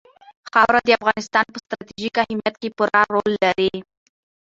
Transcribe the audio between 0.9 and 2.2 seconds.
افغانستان په ستراتیژیک